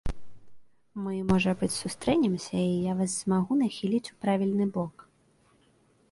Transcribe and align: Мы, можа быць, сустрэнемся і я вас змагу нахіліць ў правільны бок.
Мы, 1.07 1.13
можа 1.31 1.51
быць, 1.59 1.69
сустрэнемся 1.83 2.57
і 2.61 2.71
я 2.85 2.93
вас 3.01 3.11
змагу 3.25 3.53
нахіліць 3.61 4.09
ў 4.13 4.23
правільны 4.23 4.65
бок. 4.79 4.95